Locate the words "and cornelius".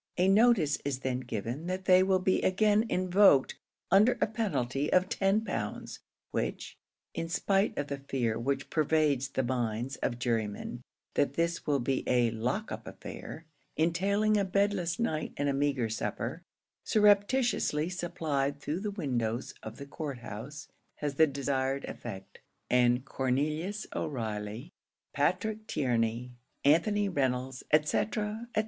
22.71-23.85